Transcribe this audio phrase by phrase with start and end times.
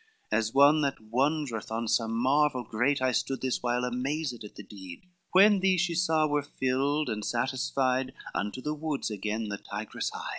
[0.31, 4.63] As one that wondereth on some marvel great, I stood this while amazed at the
[4.63, 5.05] deed.
[5.31, 10.29] When thee she saw well filled and satisfied, Unto the woods again the tigress hied.